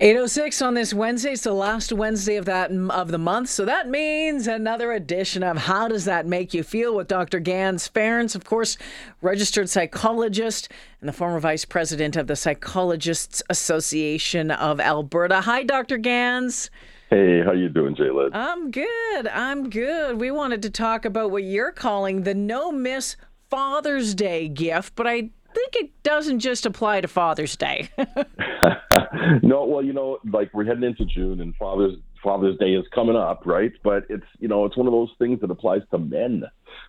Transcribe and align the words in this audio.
806 0.00 0.60
on 0.60 0.74
this 0.74 0.92
Wednesday. 0.92 1.30
It's 1.30 1.44
the 1.44 1.52
last 1.52 1.92
Wednesday 1.92 2.34
of 2.34 2.46
that 2.46 2.72
of 2.72 3.12
the 3.12 3.18
month. 3.18 3.48
So 3.48 3.64
that 3.64 3.88
means 3.88 4.48
another 4.48 4.90
edition 4.90 5.44
of 5.44 5.56
How 5.56 5.86
Does 5.86 6.04
That 6.04 6.26
Make 6.26 6.52
You 6.52 6.64
Feel 6.64 6.96
with 6.96 7.06
Dr. 7.06 7.38
Ganz 7.38 7.86
Ferrance, 7.86 8.34
of 8.34 8.44
course, 8.44 8.76
registered 9.22 9.70
psychologist 9.70 10.68
and 11.00 11.08
the 11.08 11.12
former 11.12 11.38
vice 11.38 11.64
president 11.64 12.16
of 12.16 12.26
the 12.26 12.34
Psychologists 12.34 13.40
Association 13.48 14.50
of 14.50 14.80
Alberta. 14.80 15.42
Hi, 15.42 15.62
Dr. 15.62 15.96
Ganz. 15.98 16.70
Hey, 17.08 17.44
how 17.44 17.52
you 17.52 17.68
doing, 17.68 17.94
Jaylen? 17.94 18.30
I'm 18.32 18.72
good. 18.72 19.28
I'm 19.28 19.70
good. 19.70 20.18
We 20.18 20.32
wanted 20.32 20.62
to 20.62 20.70
talk 20.70 21.04
about 21.04 21.30
what 21.30 21.44
you're 21.44 21.70
calling 21.70 22.24
the 22.24 22.34
no 22.34 22.72
miss 22.72 23.14
Father's 23.48 24.16
Day 24.16 24.48
gift, 24.48 24.96
but 24.96 25.06
I 25.06 25.30
think 25.54 25.76
it 25.76 26.02
doesn't 26.02 26.40
just 26.40 26.66
apply 26.66 27.00
to 27.00 27.08
Father's 27.08 27.56
Day. 27.56 27.88
no, 29.42 29.64
well, 29.64 29.82
you 29.82 29.92
know, 29.92 30.18
like 30.30 30.52
we're 30.52 30.64
heading 30.64 30.84
into 30.84 31.04
June 31.04 31.40
and 31.40 31.54
Father's 31.56 31.94
Father's 32.22 32.58
Day 32.58 32.72
is 32.72 32.84
coming 32.94 33.16
up, 33.16 33.42
right? 33.44 33.72
But 33.82 34.04
it's 34.08 34.26
you 34.38 34.48
know 34.48 34.64
it's 34.64 34.76
one 34.76 34.86
of 34.86 34.92
those 34.92 35.10
things 35.18 35.40
that 35.40 35.50
applies 35.50 35.82
to 35.90 35.98
men, 35.98 36.44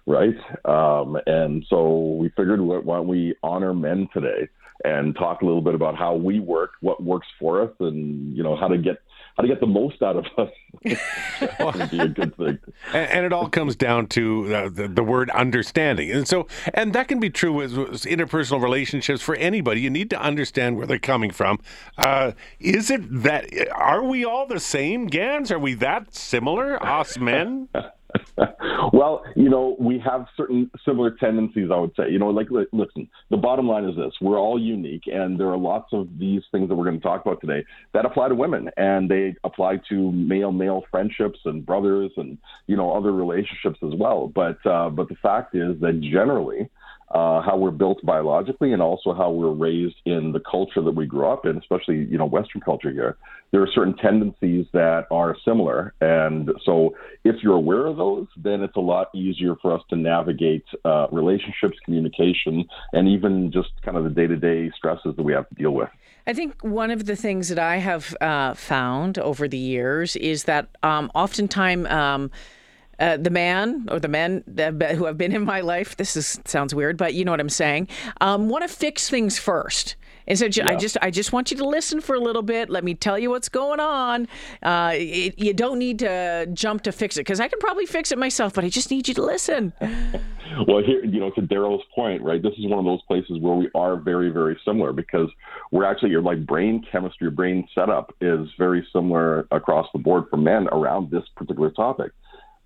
right? 0.05 0.35
Um, 0.65 1.17
and 1.25 1.65
so 1.69 2.17
we 2.19 2.29
figured 2.29 2.61
why 2.61 2.97
don't 2.97 3.07
we 3.07 3.35
honor 3.43 3.73
men 3.73 4.07
today 4.13 4.47
and 4.83 5.15
talk 5.15 5.41
a 5.41 5.45
little 5.45 5.61
bit 5.61 5.75
about 5.75 5.95
how 5.95 6.15
we 6.15 6.39
work, 6.39 6.71
what 6.81 7.03
works 7.03 7.27
for 7.39 7.61
us, 7.61 7.71
and 7.79 8.35
you 8.35 8.43
know 8.43 8.55
how 8.55 8.67
to 8.67 8.77
get 8.77 8.97
how 9.35 9.41
to 9.41 9.47
get 9.47 9.59
the 9.59 9.67
most 9.67 10.01
out 10.01 10.15
of 10.15 10.25
us. 10.37 10.49
be 11.91 11.99
a 11.99 12.07
good 12.07 12.35
thing. 12.35 12.59
And, 12.93 13.11
and, 13.11 13.25
it 13.25 13.33
all 13.33 13.49
comes 13.49 13.75
down 13.75 14.07
to 14.07 14.55
uh, 14.55 14.69
the, 14.69 14.87
the, 14.87 15.03
word 15.03 15.29
understanding, 15.31 16.11
and 16.11 16.27
so 16.27 16.47
and 16.73 16.93
that 16.93 17.07
can 17.07 17.19
be 17.19 17.29
true 17.29 17.51
with, 17.51 17.75
with, 17.75 18.03
interpersonal 18.03 18.61
relationships 18.61 19.21
for 19.21 19.35
anybody. 19.35 19.81
You 19.81 19.89
need 19.89 20.09
to 20.11 20.21
understand 20.21 20.77
where 20.77 20.85
they're 20.85 20.99
coming 20.99 21.31
from. 21.31 21.59
Uh, 21.97 22.33
is 22.59 22.91
it 22.91 23.01
that 23.23 23.45
are 23.71 24.03
we 24.03 24.23
all 24.23 24.45
the 24.45 24.59
same, 24.59 25.07
Ganz? 25.07 25.51
Are 25.51 25.59
we 25.59 25.73
that 25.75 26.13
similar, 26.13 26.81
us 26.83 27.17
men? 27.17 27.69
well, 28.93 29.23
you 29.35 29.49
know, 29.49 29.75
we 29.79 29.99
have 29.99 30.25
certain 30.35 30.69
similar 30.85 31.11
tendencies, 31.11 31.69
I 31.73 31.77
would 31.77 31.91
say. 31.97 32.09
You 32.09 32.19
know, 32.19 32.29
like, 32.29 32.47
listen, 32.51 33.09
the 33.29 33.37
bottom 33.37 33.67
line 33.67 33.85
is 33.85 33.95
this 33.95 34.13
we're 34.21 34.39
all 34.39 34.59
unique, 34.59 35.03
and 35.07 35.39
there 35.39 35.49
are 35.49 35.57
lots 35.57 35.93
of 35.93 36.07
these 36.19 36.41
things 36.51 36.69
that 36.69 36.75
we're 36.75 36.85
going 36.85 36.99
to 36.99 37.03
talk 37.03 37.25
about 37.25 37.41
today 37.41 37.65
that 37.93 38.05
apply 38.05 38.29
to 38.29 38.35
women, 38.35 38.69
and 38.77 39.09
they 39.09 39.35
apply 39.43 39.77
to 39.89 40.11
male 40.11 40.51
male 40.51 40.83
friendships 40.91 41.39
and 41.45 41.65
brothers 41.65 42.11
and, 42.17 42.37
you 42.67 42.75
know, 42.75 42.91
other 42.91 43.11
relationships 43.11 43.79
as 43.83 43.93
well. 43.97 44.31
But, 44.33 44.65
uh, 44.65 44.89
but 44.89 45.09
the 45.09 45.15
fact 45.15 45.55
is 45.55 45.79
that 45.81 45.99
generally, 46.01 46.69
uh, 47.09 47.41
how 47.41 47.55
we're 47.55 47.71
built 47.71 48.03
biologically 48.03 48.73
and 48.73 48.81
also 48.81 49.13
how 49.13 49.29
we're 49.29 49.51
raised 49.51 49.95
in 50.05 50.31
the 50.31 50.39
culture 50.39 50.81
that 50.81 50.91
we 50.91 51.05
grew 51.05 51.27
up 51.27 51.45
in, 51.45 51.57
especially 51.57 52.05
you 52.05 52.17
know 52.17 52.25
Western 52.25 52.61
culture 52.61 52.91
here. 52.91 53.17
There 53.51 53.61
are 53.61 53.69
certain 53.73 53.95
tendencies 53.95 54.65
that 54.73 55.05
are 55.11 55.35
similar, 55.45 55.93
and 56.01 56.51
so 56.65 56.95
if 57.23 57.35
you're 57.43 57.55
aware 57.55 57.85
of 57.85 57.97
those, 57.97 58.27
then 58.35 58.61
it's 58.61 58.75
a 58.75 58.81
lot 58.81 59.09
easier 59.13 59.55
for 59.61 59.73
us 59.73 59.81
to 59.91 59.95
navigate 59.95 60.65
uh, 60.83 61.07
relationships, 61.11 61.77
communication, 61.85 62.65
and 62.91 63.07
even 63.07 63.51
just 63.51 63.69
kind 63.83 63.97
of 63.97 64.03
the 64.03 64.09
day-to-day 64.09 64.71
stresses 64.75 65.15
that 65.15 65.23
we 65.23 65.31
have 65.31 65.47
to 65.49 65.55
deal 65.55 65.71
with. 65.71 65.89
I 66.27 66.33
think 66.33 66.63
one 66.63 66.89
of 66.89 67.05
the 67.05 67.15
things 67.15 67.49
that 67.49 67.59
I 67.59 67.77
have 67.77 68.17
uh, 68.19 68.55
found 68.55 69.19
over 69.19 69.47
the 69.47 69.57
years 69.57 70.15
is 70.15 70.45
that 70.45 70.69
um, 70.81 71.11
oftentimes. 71.13 71.87
Um, 71.87 72.31
uh, 72.99 73.17
the 73.17 73.29
man 73.29 73.87
or 73.89 73.99
the 73.99 74.07
men 74.07 74.43
who 74.47 75.05
have 75.05 75.17
been 75.17 75.33
in 75.33 75.43
my 75.43 75.61
life, 75.61 75.97
this 75.97 76.15
is 76.15 76.39
sounds 76.45 76.73
weird, 76.73 76.97
but 76.97 77.13
you 77.13 77.25
know 77.25 77.31
what 77.31 77.39
I'm 77.39 77.49
saying, 77.49 77.87
um, 78.21 78.49
want 78.49 78.67
to 78.67 78.73
fix 78.73 79.09
things 79.09 79.37
first. 79.37 79.95
And 80.27 80.39
so 80.39 80.45
yeah. 80.45 80.69
I 80.69 80.75
just 80.75 80.97
I 81.01 81.11
just 81.11 81.31
want 81.33 81.51
you 81.51 81.57
to 81.57 81.67
listen 81.67 82.01
for 82.01 82.15
a 82.15 82.19
little 82.19 82.41
bit. 82.41 82.69
Let 82.69 82.83
me 82.83 82.95
tell 82.95 83.19
you 83.19 83.29
what's 83.29 83.49
going 83.49 83.79
on. 83.79 84.27
Uh, 84.63 84.93
it, 84.95 85.37
you 85.37 85.53
don't 85.53 85.77
need 85.77 85.99
to 85.99 86.47
jump 86.53 86.83
to 86.83 86.91
fix 86.91 87.17
it 87.17 87.21
because 87.21 87.39
I 87.39 87.47
can 87.47 87.59
probably 87.59 87.85
fix 87.85 88.11
it 88.11 88.17
myself, 88.17 88.53
but 88.53 88.63
I 88.63 88.69
just 88.69 88.91
need 88.91 89.07
you 89.07 89.13
to 89.15 89.23
listen. 89.23 89.73
well, 90.67 90.81
here 90.83 91.03
you 91.05 91.19
know 91.19 91.29
to 91.31 91.41
Daryl's 91.41 91.83
point, 91.93 92.21
right? 92.21 92.41
This 92.41 92.53
is 92.57 92.65
one 92.67 92.79
of 92.79 92.85
those 92.85 93.01
places 93.03 93.39
where 93.39 93.55
we 93.55 93.69
are 93.75 93.97
very 93.97 94.29
very 94.29 94.59
similar 94.65 94.93
because 94.93 95.29
we're 95.71 95.85
actually 95.85 96.09
your 96.09 96.21
like 96.21 96.45
brain 96.45 96.83
chemistry, 96.91 97.25
your 97.25 97.31
brain 97.31 97.67
setup 97.75 98.15
is 98.21 98.47
very 98.57 98.85
similar 98.91 99.47
across 99.51 99.87
the 99.93 99.99
board 99.99 100.25
for 100.29 100.37
men 100.37 100.67
around 100.71 101.11
this 101.11 101.23
particular 101.35 101.69
topic 101.71 102.11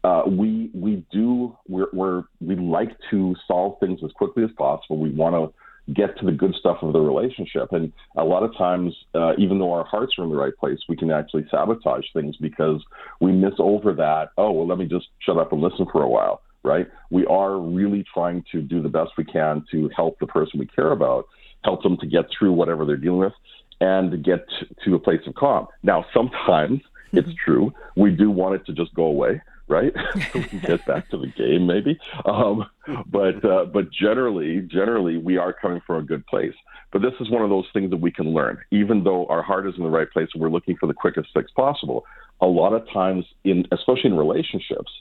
uh, 0.04 0.24
we 0.28 0.70
we 0.74 1.06
do 1.12 1.56
we're, 1.68 1.88
we're, 1.92 2.24
we 2.40 2.56
like 2.56 2.92
to 3.12 3.36
solve 3.48 3.80
things 3.80 4.00
as 4.04 4.12
quickly 4.14 4.44
as 4.44 4.50
possible. 4.58 4.98
We 4.98 5.12
want 5.12 5.36
to 5.36 5.94
get 5.94 6.18
to 6.20 6.26
the 6.26 6.32
good 6.32 6.54
stuff 6.56 6.78
of 6.82 6.94
the 6.94 7.00
relationship, 7.00 7.74
and 7.74 7.92
a 8.16 8.24
lot 8.24 8.44
of 8.44 8.56
times, 8.58 8.96
uh, 9.16 9.34
even 9.38 9.60
though 9.60 9.74
our 9.74 9.84
hearts 9.84 10.14
are 10.18 10.24
in 10.24 10.30
the 10.30 10.36
right 10.36 10.56
place, 10.56 10.78
we 10.88 10.96
can 10.96 11.12
actually 11.12 11.46
sabotage 11.52 12.06
things 12.14 12.38
because 12.38 12.82
we 13.20 13.32
miss 13.32 13.54
over 13.60 13.94
that. 13.94 14.30
Oh 14.38 14.52
well, 14.52 14.68
let 14.68 14.78
me 14.78 14.86
just 14.86 15.08
shut 15.20 15.38
up 15.38 15.52
and 15.52 15.62
listen 15.62 15.86
for 15.92 16.04
a 16.04 16.10
while. 16.10 16.42
Right? 16.64 16.88
We 17.10 17.26
are 17.26 17.58
really 17.58 18.06
trying 18.14 18.44
to 18.52 18.62
do 18.62 18.82
the 18.82 18.90
best 18.90 19.12
we 19.18 19.24
can 19.24 19.66
to 19.72 19.90
help 19.96 20.20
the 20.20 20.28
person 20.28 20.60
we 20.60 20.68
care 20.68 20.92
about, 20.92 21.26
help 21.64 21.84
them 21.84 21.98
to 21.98 22.06
get 22.06 22.26
through 22.38 22.52
whatever 22.52 22.86
they're 22.86 22.98
dealing 22.98 23.20
with, 23.20 23.34
and 23.80 24.12
to 24.12 24.18
get 24.18 24.46
to 24.84 24.96
a 24.96 25.00
place 25.00 25.22
of 25.26 25.36
calm. 25.36 25.68
Now, 25.84 26.06
sometimes 26.14 26.82
it's 27.14 27.30
true 27.44 27.72
we 27.96 28.12
do 28.12 28.30
want 28.30 28.56
it 28.56 28.66
to 28.66 28.74
just 28.74 28.94
go 28.94 29.06
away 29.06 29.42
right? 29.70 29.94
get 30.68 30.86
back 30.86 31.10
to 31.10 31.18
the 31.18 31.32
game, 31.38 31.66
maybe. 31.66 31.98
Um, 32.26 32.66
but 33.06 33.44
uh, 33.46 33.66
but 33.66 33.92
generally, 33.92 34.62
generally, 34.62 35.18
we 35.18 35.38
are 35.38 35.54
coming 35.54 35.82
from 35.86 35.98
a 35.98 36.04
good 36.04 36.26
place. 36.26 36.54
But 36.92 37.04
this 37.04 37.14
is 37.20 37.30
one 37.30 37.44
of 37.44 37.50
those 37.50 37.68
things 37.72 37.92
that 37.92 37.98
we 37.98 38.12
can 38.12 38.34
learn, 38.34 38.58
even 38.72 39.04
though 39.04 39.28
our 39.28 39.44
heart 39.44 39.68
is 39.68 39.76
in 39.78 39.84
the 39.84 39.90
right 39.90 40.10
place 40.10 40.28
and 40.34 40.42
we're 40.42 40.50
looking 40.50 40.76
for 40.76 40.88
the 40.88 40.94
quickest 40.94 41.30
fix 41.34 41.52
possible. 41.52 42.04
A 42.42 42.48
lot 42.48 42.74
of 42.74 42.90
times, 42.92 43.26
in 43.44 43.66
especially 43.72 44.10
in 44.10 44.18
relationships, 44.18 44.92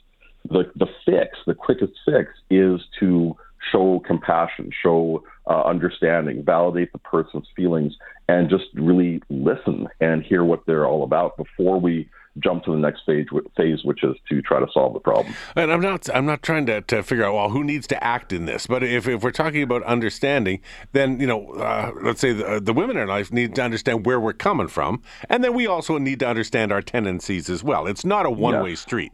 the 0.49 0.71
the 0.77 0.87
fix, 1.05 1.39
the 1.47 1.55
quickest 1.55 1.95
fix, 2.05 2.31
is 2.51 2.81
to 3.01 3.37
show 3.73 4.01
compassion, 4.07 4.71
show 4.83 5.25
uh, 5.49 5.63
understanding, 5.63 6.45
validate 6.45 6.93
the 6.93 6.99
person's 6.99 7.47
feelings, 7.57 7.95
and 8.29 8.51
just 8.51 8.65
really 8.75 9.23
listen 9.31 9.89
and 10.01 10.23
hear 10.23 10.45
what 10.45 10.65
they're 10.67 10.87
all 10.87 11.03
about 11.03 11.37
before 11.37 11.81
we 11.81 12.09
jump 12.43 12.65
to 12.65 12.73
the 12.73 12.79
next 12.79 13.03
phase, 13.05 13.27
phase, 13.57 13.85
which 13.85 14.03
is 14.05 14.17
to 14.29 14.43
try 14.43 14.61
to 14.61 14.67
solve 14.73 14.95
the 14.95 15.01
problem. 15.01 15.35
And 15.57 15.73
I'm 15.73 15.81
not, 15.81 16.09
I'm 16.15 16.27
not 16.27 16.43
trying 16.43 16.67
to, 16.67 16.81
to 16.83 17.03
figure 17.03 17.25
out 17.25 17.35
well 17.35 17.51
who 17.51 17.65
needs 17.65 17.87
to 17.89 18.05
act 18.05 18.33
in 18.33 18.47
this, 18.47 18.67
but 18.67 18.83
if, 18.83 19.07
if 19.09 19.23
we're 19.23 19.31
talking 19.31 19.63
about 19.63 19.83
understanding, 19.85 20.61
then 20.93 21.21
you 21.21 21.27
know, 21.27 21.53
uh, 21.55 21.93
let's 22.03 22.21
say 22.21 22.33
the, 22.33 22.61
the 22.61 22.73
women 22.73 22.97
in 22.97 23.03
our 23.03 23.09
life 23.09 23.33
need 23.33 23.55
to 23.55 23.63
understand 23.63 24.07
where 24.07 24.21
we're 24.21 24.33
coming 24.33 24.69
from, 24.69 25.03
and 25.29 25.43
then 25.43 25.55
we 25.55 25.67
also 25.67 25.99
need 25.99 26.21
to 26.21 26.29
understand 26.29 26.73
our 26.73 26.83
tendencies 26.83 27.49
as 27.51 27.63
well. 27.63 27.87
It's 27.87 28.05
not 28.05 28.27
a 28.27 28.31
one 28.31 28.63
way 28.63 28.75
street. 28.75 29.13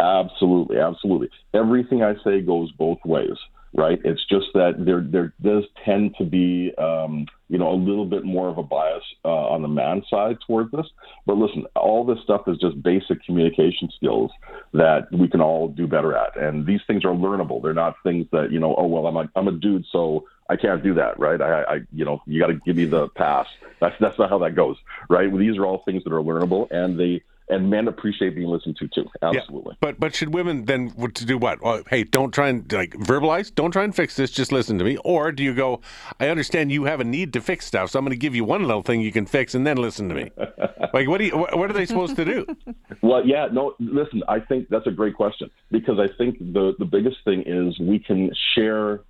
Absolutely, 0.00 0.78
absolutely. 0.78 1.28
Everything 1.52 2.02
I 2.02 2.14
say 2.24 2.40
goes 2.40 2.72
both 2.72 2.98
ways 3.04 3.36
right? 3.72 4.00
It's 4.04 4.24
just 4.26 4.46
that 4.54 4.74
there 4.78 5.00
there 5.00 5.32
does 5.42 5.64
tend 5.84 6.16
to 6.18 6.24
be 6.24 6.74
um, 6.76 7.26
you 7.48 7.58
know 7.58 7.70
a 7.70 7.74
little 7.74 8.04
bit 8.04 8.24
more 8.24 8.48
of 8.48 8.58
a 8.58 8.62
bias 8.62 9.04
uh, 9.24 9.48
on 9.48 9.62
the 9.62 9.68
man 9.68 10.02
side 10.10 10.38
towards 10.46 10.72
this. 10.72 10.86
But 11.26 11.36
listen, 11.36 11.66
all 11.76 12.04
this 12.04 12.18
stuff 12.24 12.48
is 12.48 12.58
just 12.58 12.82
basic 12.82 13.22
communication 13.24 13.90
skills 13.94 14.32
that 14.72 15.10
we 15.12 15.28
can 15.28 15.40
all 15.40 15.68
do 15.68 15.86
better 15.86 16.16
at, 16.16 16.36
and 16.36 16.66
these 16.66 16.80
things 16.86 17.04
are 17.04 17.14
learnable. 17.14 17.62
They're 17.62 17.74
not 17.74 17.96
things 18.02 18.26
that 18.32 18.50
you 18.50 18.58
know. 18.58 18.74
Oh 18.76 18.86
well, 18.86 19.06
I'm 19.06 19.16
a 19.16 19.30
I'm 19.36 19.48
a 19.48 19.52
dude, 19.52 19.86
so 19.92 20.26
I 20.48 20.56
can't 20.56 20.82
do 20.82 20.94
that, 20.94 21.18
right? 21.18 21.40
I, 21.40 21.62
I 21.62 21.80
you 21.92 22.04
know, 22.04 22.22
you 22.26 22.40
got 22.40 22.48
to 22.48 22.54
give 22.54 22.76
me 22.76 22.86
the 22.86 23.08
pass. 23.08 23.46
That's 23.80 23.94
that's 24.00 24.18
not 24.18 24.30
how 24.30 24.38
that 24.38 24.56
goes, 24.56 24.76
right? 25.08 25.32
These 25.32 25.58
are 25.58 25.64
all 25.66 25.82
things 25.84 26.02
that 26.04 26.12
are 26.12 26.22
learnable, 26.22 26.70
and 26.70 26.98
they 26.98 27.22
and 27.50 27.68
men 27.68 27.88
appreciate 27.88 28.34
being 28.34 28.48
listened 28.48 28.76
to 28.76 28.88
too. 28.88 29.08
Absolutely. 29.22 29.72
Yeah, 29.72 29.78
but 29.80 30.00
but 30.00 30.14
should 30.14 30.32
women 30.32 30.64
then 30.64 30.90
to 30.90 31.26
do 31.26 31.36
what? 31.36 31.58
Oh, 31.62 31.82
hey, 31.88 32.04
don't 32.04 32.32
try 32.32 32.48
and 32.48 32.70
like 32.72 32.92
verbalize. 32.92 33.54
Don't 33.54 33.70
try 33.70 33.84
and 33.84 33.94
fix 33.94 34.16
this. 34.16 34.30
Just 34.30 34.52
listen 34.52 34.78
to 34.78 34.84
me. 34.84 34.96
Or 34.98 35.32
do 35.32 35.42
you 35.42 35.54
go? 35.54 35.80
I 36.18 36.28
understand 36.28 36.72
you 36.72 36.84
have 36.84 37.00
a 37.00 37.04
need 37.04 37.32
to 37.34 37.40
fix 37.40 37.66
stuff, 37.66 37.90
so 37.90 37.98
I'm 37.98 38.04
going 38.04 38.12
to 38.12 38.18
give 38.18 38.34
you 38.34 38.44
one 38.44 38.62
little 38.62 38.82
thing 38.82 39.00
you 39.00 39.12
can 39.12 39.26
fix, 39.26 39.54
and 39.54 39.66
then 39.66 39.76
listen 39.76 40.08
to 40.08 40.14
me. 40.14 40.30
like 40.94 41.08
what 41.08 41.18
do 41.18 41.24
you? 41.24 41.36
What 41.36 41.70
are 41.70 41.74
they 41.74 41.86
supposed 41.86 42.16
to 42.16 42.24
do? 42.24 42.46
Well, 43.02 43.26
yeah, 43.26 43.48
no. 43.50 43.74
Listen, 43.80 44.22
I 44.28 44.40
think 44.40 44.68
that's 44.68 44.86
a 44.86 44.90
great 44.90 45.14
question 45.14 45.50
because 45.70 45.98
I 45.98 46.06
think 46.18 46.38
the 46.38 46.74
the 46.78 46.84
biggest 46.84 47.16
thing 47.24 47.42
is 47.46 47.78
we 47.80 47.98
can 47.98 48.30
share 48.54 49.00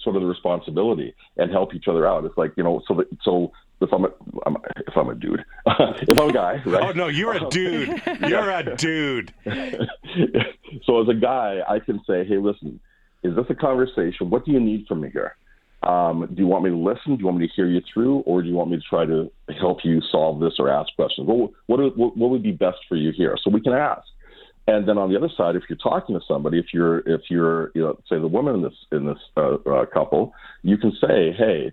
sort 0.00 0.16
of 0.16 0.22
the 0.22 0.28
responsibility 0.28 1.14
and 1.36 1.50
help 1.50 1.74
each 1.74 1.88
other 1.88 2.06
out. 2.06 2.24
It's 2.24 2.36
like 2.36 2.52
you 2.56 2.62
know, 2.62 2.82
so 2.86 2.94
that, 2.94 3.08
so 3.22 3.52
if 3.82 3.92
I'm 3.92 4.04
a, 4.04 4.08
I'm, 4.46 4.56
if 4.86 4.96
I'm 4.96 5.08
a 5.08 5.14
dude, 5.14 5.44
if 5.66 6.18
I'm 6.18 6.30
a 6.30 6.32
guy, 6.32 6.62
right? 6.66 6.82
Oh 6.88 6.92
no, 6.92 7.08
you're 7.08 7.34
a 7.34 7.48
dude. 7.48 8.02
You're 8.28 8.50
a 8.50 8.76
dude. 8.76 9.32
so 10.84 11.02
as 11.02 11.08
a 11.08 11.14
guy, 11.14 11.60
I 11.68 11.78
can 11.78 12.00
say, 12.06 12.24
hey, 12.24 12.38
listen, 12.38 12.80
is 13.22 13.36
this 13.36 13.44
a 13.50 13.54
conversation? 13.54 14.30
What 14.30 14.44
do 14.44 14.52
you 14.52 14.60
need 14.60 14.86
from 14.86 15.02
me 15.02 15.10
here? 15.10 15.36
Um, 15.82 16.28
do 16.32 16.40
you 16.40 16.46
want 16.46 16.64
me 16.64 16.70
to 16.70 16.76
listen? 16.76 17.16
Do 17.16 17.20
you 17.20 17.26
want 17.26 17.38
me 17.38 17.46
to 17.46 17.52
hear 17.54 17.66
you 17.66 17.80
through, 17.92 18.18
or 18.20 18.42
do 18.42 18.48
you 18.48 18.54
want 18.54 18.70
me 18.70 18.76
to 18.76 18.82
try 18.82 19.04
to 19.04 19.30
help 19.60 19.78
you 19.84 20.00
solve 20.10 20.40
this 20.40 20.54
or 20.58 20.70
ask 20.70 20.94
questions? 20.94 21.26
What 21.26 21.50
what, 21.66 21.96
what, 21.96 22.16
what 22.16 22.30
would 22.30 22.42
be 22.42 22.52
best 22.52 22.78
for 22.88 22.96
you 22.96 23.12
here? 23.16 23.36
So 23.42 23.50
we 23.50 23.60
can 23.60 23.72
ask. 23.72 24.06
And 24.68 24.88
then 24.88 24.96
on 24.96 25.10
the 25.10 25.16
other 25.16 25.30
side, 25.36 25.56
if 25.56 25.64
you're 25.68 25.78
talking 25.78 26.14
to 26.14 26.24
somebody, 26.26 26.58
if 26.58 26.66
you're 26.72 26.98
if 27.00 27.22
you're 27.30 27.72
you 27.74 27.82
know 27.82 27.98
say 28.08 28.18
the 28.18 28.28
woman 28.28 28.56
in 28.56 28.62
this 28.62 28.74
in 28.92 29.06
this 29.06 29.18
uh, 29.36 29.54
uh, 29.68 29.86
couple, 29.86 30.32
you 30.62 30.76
can 30.76 30.92
say, 31.00 31.32
hey 31.36 31.72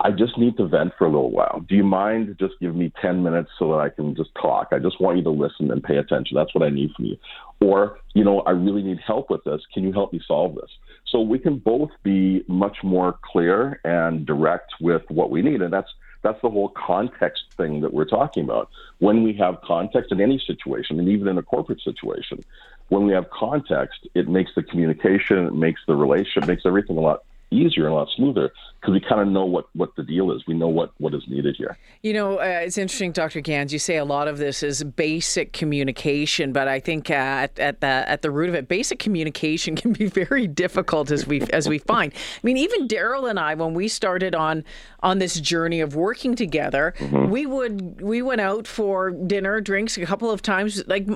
I 0.00 0.12
just 0.12 0.38
need 0.38 0.56
to 0.58 0.66
vent 0.66 0.92
for 0.96 1.06
a 1.06 1.10
little 1.10 1.32
while. 1.32 1.64
Do 1.68 1.74
you 1.74 1.82
mind 1.82 2.36
just 2.38 2.54
give 2.60 2.76
me 2.76 2.92
10 3.02 3.22
minutes 3.22 3.50
so 3.58 3.72
that 3.72 3.80
I 3.80 3.88
can 3.88 4.14
just 4.14 4.30
talk? 4.40 4.68
I 4.70 4.78
just 4.78 5.00
want 5.00 5.16
you 5.18 5.24
to 5.24 5.30
listen 5.30 5.72
and 5.72 5.82
pay 5.82 5.96
attention. 5.96 6.36
That's 6.36 6.54
what 6.54 6.62
I 6.62 6.70
need 6.70 6.92
from 6.94 7.06
you. 7.06 7.16
Or, 7.60 7.98
you 8.14 8.22
know, 8.22 8.40
I 8.42 8.50
really 8.50 8.82
need 8.82 9.00
help 9.04 9.28
with 9.28 9.42
this. 9.42 9.60
Can 9.74 9.82
you 9.82 9.92
help 9.92 10.12
me 10.12 10.20
solve 10.24 10.54
this? 10.54 10.70
So 11.08 11.20
we 11.20 11.40
can 11.40 11.58
both 11.58 11.90
be 12.04 12.44
much 12.46 12.76
more 12.84 13.18
clear 13.22 13.80
and 13.84 14.24
direct 14.24 14.74
with 14.80 15.02
what 15.08 15.30
we 15.30 15.42
need. 15.42 15.62
And 15.62 15.72
that's 15.72 15.90
that's 16.22 16.40
the 16.42 16.50
whole 16.50 16.70
context 16.70 17.44
thing 17.56 17.80
that 17.80 17.92
we're 17.92 18.04
talking 18.04 18.44
about. 18.44 18.68
When 18.98 19.22
we 19.22 19.32
have 19.34 19.60
context 19.62 20.10
in 20.10 20.20
any 20.20 20.42
situation, 20.44 20.98
and 20.98 21.08
even 21.08 21.28
in 21.28 21.38
a 21.38 21.42
corporate 21.42 21.80
situation, 21.80 22.44
when 22.88 23.06
we 23.06 23.12
have 23.12 23.30
context, 23.30 24.06
it 24.14 24.28
makes 24.28 24.50
the 24.56 24.62
communication, 24.62 25.46
it 25.46 25.54
makes 25.54 25.80
the 25.86 25.94
relationship, 25.94 26.46
makes 26.48 26.66
everything 26.66 26.96
a 26.98 27.00
lot 27.00 27.22
easier 27.50 27.84
and 27.84 27.92
a 27.92 27.96
lot 27.96 28.08
smoother 28.16 28.52
because 28.80 28.92
we 28.92 29.00
kind 29.00 29.20
of 29.20 29.28
know 29.28 29.44
what, 29.44 29.66
what 29.74 29.94
the 29.96 30.02
deal 30.02 30.30
is. 30.32 30.42
We 30.46 30.54
know 30.54 30.68
what, 30.68 30.92
what 30.98 31.14
is 31.14 31.22
needed 31.28 31.56
here. 31.56 31.76
You 32.02 32.12
know, 32.12 32.38
uh, 32.38 32.60
it's 32.62 32.78
interesting, 32.78 33.10
Dr. 33.10 33.40
Ganz. 33.40 33.72
You 33.72 33.78
say 33.78 33.96
a 33.96 34.04
lot 34.04 34.28
of 34.28 34.38
this 34.38 34.62
is 34.62 34.84
basic 34.84 35.52
communication, 35.52 36.52
but 36.52 36.68
I 36.68 36.78
think 36.78 37.10
uh, 37.10 37.14
at, 37.14 37.58
at 37.58 37.80
the 37.80 37.86
at 37.86 38.22
the 38.22 38.30
root 38.30 38.48
of 38.48 38.54
it, 38.54 38.68
basic 38.68 38.98
communication 38.98 39.74
can 39.80 39.92
be 39.92 40.06
very 40.06 40.46
difficult 40.46 41.10
as 41.10 41.26
we 41.26 41.42
as 41.52 41.68
we 41.68 41.78
find. 41.78 42.12
I 42.12 42.40
mean, 42.42 42.56
even 42.56 42.86
Daryl 42.86 43.28
and 43.28 43.40
I, 43.40 43.54
when 43.54 43.74
we 43.74 43.88
started 43.88 44.34
on 44.34 44.64
on 45.00 45.18
this 45.18 45.40
journey 45.40 45.80
of 45.80 45.96
working 45.96 46.36
together, 46.36 46.94
mm-hmm. 46.98 47.30
we 47.30 47.46
would 47.46 48.00
we 48.00 48.22
went 48.22 48.40
out 48.40 48.66
for 48.66 49.10
dinner, 49.10 49.60
drinks 49.60 49.96
a 49.96 50.06
couple 50.06 50.30
of 50.30 50.40
times, 50.42 50.86
like 50.86 51.08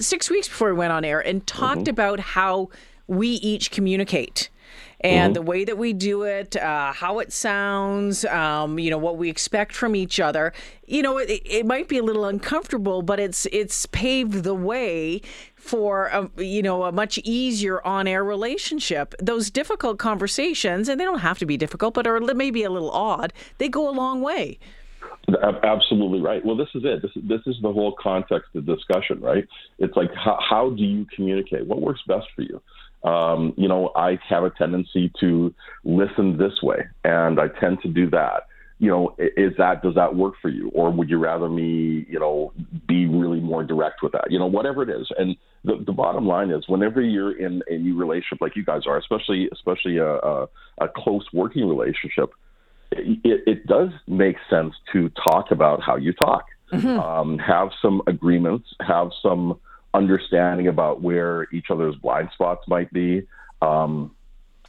six 0.00 0.30
weeks 0.30 0.48
before 0.48 0.68
we 0.68 0.78
went 0.78 0.92
on 0.92 1.04
air, 1.04 1.20
and 1.20 1.46
talked 1.46 1.82
mm-hmm. 1.82 1.90
about 1.90 2.20
how 2.20 2.70
we 3.06 3.28
each 3.28 3.70
communicate 3.70 4.48
and 5.00 5.34
mm-hmm. 5.34 5.42
the 5.44 5.50
way 5.50 5.64
that 5.64 5.78
we 5.78 5.92
do 5.92 6.22
it, 6.22 6.56
uh, 6.56 6.92
how 6.92 7.18
it 7.18 7.32
sounds, 7.32 8.24
um, 8.26 8.78
you 8.78 8.90
know, 8.90 8.98
what 8.98 9.16
we 9.16 9.30
expect 9.30 9.74
from 9.74 9.96
each 9.96 10.20
other. 10.20 10.52
You 10.86 11.02
know, 11.02 11.18
it, 11.18 11.42
it 11.44 11.66
might 11.66 11.88
be 11.88 11.98
a 11.98 12.02
little 12.02 12.26
uncomfortable, 12.26 13.02
but 13.02 13.18
it's 13.18 13.46
it's 13.46 13.86
paved 13.86 14.44
the 14.44 14.54
way 14.54 15.22
for 15.54 16.06
a, 16.06 16.30
you 16.42 16.62
know 16.62 16.84
a 16.84 16.92
much 16.92 17.18
easier 17.18 17.84
on-air 17.86 18.24
relationship. 18.24 19.14
Those 19.18 19.50
difficult 19.50 19.98
conversations, 19.98 20.88
and 20.88 21.00
they 21.00 21.04
don't 21.04 21.20
have 21.20 21.38
to 21.38 21.46
be 21.46 21.56
difficult, 21.56 21.94
but 21.94 22.06
are 22.06 22.20
maybe 22.20 22.62
a 22.64 22.70
little 22.70 22.90
odd. 22.90 23.32
They 23.58 23.68
go 23.68 23.88
a 23.88 23.92
long 23.92 24.20
way. 24.20 24.58
Absolutely 25.62 26.20
right. 26.20 26.44
Well, 26.44 26.56
this 26.56 26.68
is 26.74 26.82
it. 26.84 27.02
This, 27.02 27.12
this 27.14 27.40
is 27.46 27.56
the 27.62 27.72
whole 27.72 27.94
context 28.00 28.54
of 28.54 28.66
discussion, 28.66 29.20
right? 29.20 29.46
It's 29.78 29.94
like 29.96 30.12
how, 30.14 30.38
how 30.40 30.70
do 30.70 30.82
you 30.82 31.06
communicate? 31.14 31.66
What 31.66 31.80
works 31.80 32.00
best 32.06 32.26
for 32.34 32.42
you? 32.42 32.60
Um, 33.02 33.54
you 33.56 33.68
know, 33.68 33.92
I 33.96 34.18
have 34.28 34.44
a 34.44 34.50
tendency 34.50 35.10
to 35.20 35.54
listen 35.84 36.36
this 36.36 36.62
way, 36.62 36.86
and 37.04 37.40
I 37.40 37.48
tend 37.48 37.80
to 37.82 37.88
do 37.88 38.10
that. 38.10 38.46
You 38.78 38.88
know, 38.88 39.14
is 39.18 39.52
that 39.58 39.82
does 39.82 39.94
that 39.94 40.16
work 40.16 40.34
for 40.40 40.48
you, 40.48 40.70
or 40.74 40.90
would 40.90 41.10
you 41.10 41.18
rather 41.18 41.48
me, 41.48 42.06
you 42.08 42.18
know, 42.18 42.52
be 42.88 43.06
really 43.06 43.40
more 43.40 43.62
direct 43.62 44.02
with 44.02 44.12
that? 44.12 44.30
You 44.30 44.38
know, 44.38 44.46
whatever 44.46 44.82
it 44.82 44.88
is. 44.88 45.06
And 45.18 45.36
the, 45.64 45.82
the 45.84 45.92
bottom 45.92 46.26
line 46.26 46.50
is, 46.50 46.66
whenever 46.66 47.02
you're 47.02 47.38
in 47.38 47.62
a 47.68 47.76
new 47.76 47.94
relationship 47.94 48.38
like 48.40 48.56
you 48.56 48.64
guys 48.64 48.82
are, 48.86 48.96
especially 48.96 49.50
especially 49.52 49.98
a, 49.98 50.14
a, 50.14 50.48
a 50.80 50.88
close 50.88 51.26
working 51.32 51.68
relationship, 51.68 52.32
it, 52.92 53.42
it 53.46 53.66
does 53.66 53.90
make 54.06 54.36
sense 54.48 54.74
to 54.92 55.10
talk 55.10 55.50
about 55.50 55.82
how 55.82 55.96
you 55.96 56.12
talk. 56.14 56.44
Mm-hmm. 56.72 57.00
Um, 57.00 57.38
have 57.38 57.70
some 57.82 58.00
agreements, 58.06 58.68
have 58.80 59.10
some 59.22 59.58
understanding 59.94 60.68
about 60.68 61.02
where 61.02 61.48
each 61.52 61.66
other's 61.70 61.96
blind 61.96 62.30
spots 62.32 62.66
might 62.68 62.92
be. 62.92 63.26
Um, 63.62 64.14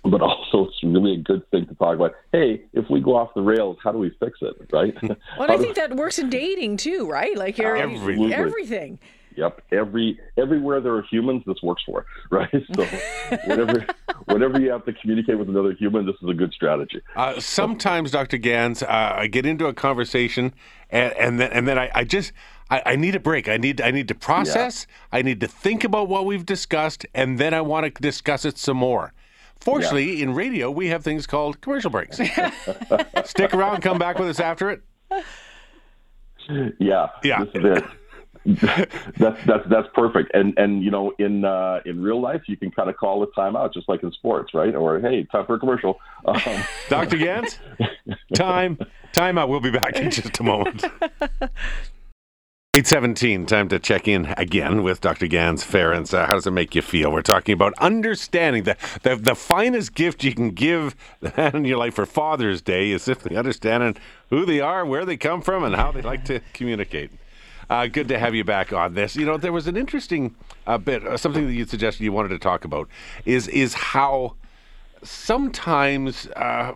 but 0.04 0.22
also, 0.22 0.68
it's 0.68 0.84
really 0.84 1.14
a 1.14 1.18
good 1.18 1.50
thing 1.52 1.68
to 1.68 1.76
talk 1.76 1.96
about. 1.96 2.16
Hey, 2.32 2.64
if 2.74 2.90
we 2.90 3.02
go 3.02 3.16
off 3.16 3.34
the 3.36 3.42
rails, 3.42 3.78
how 3.84 3.92
do 3.92 3.98
we 3.98 4.10
fix 4.20 4.40
it? 4.42 4.56
Right? 4.72 4.96
Well, 5.38 5.52
I 5.52 5.58
think 5.62 5.76
that 5.76 5.96
works 5.96 6.20
in 6.20 6.30
dating 6.30 6.78
too, 6.78 7.10
right? 7.10 7.38
Like 7.38 7.58
you're, 7.58 7.76
everything. 7.76 8.34
everything. 8.34 9.00
Yep. 9.36 9.62
Every 9.72 10.20
everywhere 10.38 10.82
there 10.82 10.94
are 10.94 11.04
humans, 11.04 11.44
this 11.48 11.62
works 11.64 11.84
for, 11.86 12.06
right? 12.30 12.50
So 12.76 12.84
whatever 13.46 13.86
whenever 14.26 14.60
you 14.60 14.72
have 14.72 14.86
to 14.86 14.94
communicate 14.94 15.40
with 15.40 15.50
another 15.50 15.72
human, 15.74 16.06
this 16.06 16.16
is 16.22 16.30
a 16.30 16.34
good 16.34 16.52
strategy. 16.54 17.02
Uh, 17.16 17.40
sometimes, 17.40 18.12
Dr. 18.12 18.38
Ganz, 18.38 18.84
uh, 18.84 18.88
I 19.18 19.28
get 19.28 19.46
into 19.46 19.68
a 19.68 19.74
conversation 19.74 20.54
and, 20.90 21.14
and 21.14 21.40
then 21.40 21.52
and 21.54 21.68
then 21.68 21.80
I, 21.80 21.90
I 21.96 22.04
just 22.04 22.34
I, 22.72 22.82
I, 22.86 22.96
need 22.96 23.16
a 23.16 23.20
break. 23.20 23.50
I 23.50 23.58
need 23.58 23.82
I 23.82 23.92
need 23.92 24.08
to 24.08 24.16
process. 24.16 24.88
Yeah. 24.90 25.20
I 25.20 25.22
need 25.22 25.42
to 25.42 25.48
think 25.48 25.84
about 25.84 26.08
what 26.08 26.26
we've 26.26 26.46
discussed, 26.46 27.06
and 27.14 27.38
then 27.38 27.54
I 27.54 27.62
want 27.62 27.94
to 27.94 28.02
discuss 28.02 28.46
it 28.46 28.58
some 28.58 28.78
more. 28.78 29.14
Fortunately, 29.60 30.18
yeah. 30.18 30.24
in 30.24 30.34
radio, 30.34 30.72
we 30.72 30.88
have 30.88 31.04
things 31.04 31.28
called 31.28 31.62
commercial 31.62 31.92
breaks. 31.92 32.18
Stick 33.26 33.54
around. 33.54 33.82
Come 33.82 34.00
back 34.00 34.18
with 34.18 34.30
us 34.30 34.40
after 34.40 34.72
it. 34.72 34.82
Yeah. 36.80 37.10
Yeah. 37.24 37.44
that's 38.46 39.46
that's 39.46 39.70
that's 39.70 39.88
perfect. 39.94 40.32
And 40.34 40.58
and 40.58 40.84
you 40.84 40.90
know 40.90 41.14
in 41.20 41.46
uh, 41.46 41.82
in 41.86 42.02
real 42.02 42.20
life 42.20 42.42
you 42.48 42.58
can 42.58 42.72
kind 42.72 42.90
of 42.90 42.98
call 42.98 43.22
a 43.22 43.28
timeout 43.28 43.74
just 43.74 43.88
like 43.88 44.02
in 44.02 44.12
sports, 44.14 44.56
right? 44.56 44.74
Or 44.74 45.00
hey, 45.00 45.26
time 45.26 45.46
for 45.46 45.56
a 45.56 45.60
commercial. 45.60 46.00
Um, 46.26 46.64
Dr. 46.90 47.18
Ganz, 47.18 47.60
time 48.34 48.80
timeout. 49.14 49.48
We'll 49.48 49.60
be 49.60 49.70
back 49.70 49.96
in 49.98 50.10
just 50.10 50.40
a 50.40 50.44
moment. 50.44 50.84
817, 52.74 53.48
time 53.48 53.68
to 53.68 53.80
check 53.80 54.08
in 54.08 54.34
again 54.38 54.82
with 54.82 55.02
Dr. 55.02 55.28
Ganz 55.28 55.62
Ferrance. 55.62 56.14
Uh, 56.14 56.26
how 56.26 56.36
does 56.36 56.48
it 56.48 56.52
make 56.52 56.74
you 56.74 56.82
feel? 56.82 57.12
We're 57.12 57.22
talking 57.22 57.52
about 57.52 57.74
understanding. 57.80 58.64
The, 58.64 58.78
the, 59.04 59.18
the 59.18 59.36
finest 59.36 59.94
gift 59.94 60.24
you 60.24 60.34
can 60.34 60.52
give 60.52 60.96
in 61.38 61.66
your 61.66 61.78
life 61.78 61.96
for 61.96 62.06
Father's 62.06 62.62
Day 62.62 62.92
is 62.92 63.04
simply 63.04 63.36
understanding 63.36 63.98
who 64.30 64.46
they 64.46 64.62
are, 64.62 64.86
where 64.86 65.04
they 65.04 65.18
come 65.18 65.42
from, 65.42 65.66
and 65.66 65.76
how 65.76 65.92
they 65.92 66.02
like 66.02 66.24
to 66.24 66.40
communicate. 66.54 67.12
Uh, 67.70 67.88
good 67.88 68.08
to 68.08 68.18
have 68.18 68.34
you 68.34 68.46
back 68.46 68.72
on 68.72 68.94
this. 68.94 69.18
You 69.18 69.26
know, 69.26 69.36
there 69.36 69.52
was 69.52 69.68
an 69.68 69.76
interesting 69.76 70.34
uh, 70.66 70.78
bit, 70.78 71.06
uh, 71.06 71.18
something 71.18 71.46
that 71.48 71.54
you 71.54 71.66
suggested 71.66 72.06
you 72.06 72.14
wanted 72.14 72.30
to 72.30 72.40
talk 72.40 72.64
about, 72.64 72.88
is 73.26 73.50
is 73.50 73.74
how 73.74 74.36
sometimes 75.04 76.28
uh, 76.28 76.74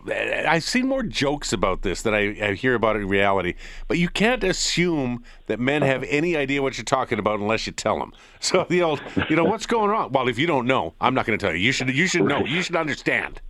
I've 0.48 0.64
seen 0.64 0.86
more 0.86 1.02
jokes 1.02 1.52
about 1.52 1.82
this 1.82 2.02
than 2.02 2.14
I, 2.14 2.36
I, 2.40 2.54
hear 2.54 2.74
about 2.74 2.96
it 2.96 3.00
in 3.00 3.08
reality. 3.08 3.54
But 3.88 3.98
you 3.98 4.08
can't 4.08 4.42
assume 4.42 5.24
that 5.46 5.60
men 5.60 5.82
have 5.82 6.02
any 6.08 6.36
idea 6.36 6.62
what 6.62 6.76
you're 6.76 6.84
talking 6.84 7.18
about 7.18 7.40
unless 7.40 7.66
you 7.66 7.72
tell 7.72 7.98
them. 7.98 8.12
So 8.38 8.64
the 8.68 8.82
old, 8.82 9.02
you 9.28 9.34
know, 9.34 9.44
what's 9.44 9.66
going 9.66 9.90
on? 9.90 10.12
Well, 10.12 10.28
if 10.28 10.38
you 10.38 10.46
don't 10.46 10.66
know, 10.66 10.94
I'm 11.00 11.14
not 11.14 11.26
going 11.26 11.36
to 11.36 11.44
tell 11.44 11.52
you. 11.52 11.60
You 11.60 11.72
should. 11.72 11.88
You 11.88 12.06
should 12.06 12.22
know. 12.22 12.44
You 12.44 12.62
should 12.62 12.76
understand. 12.76 13.40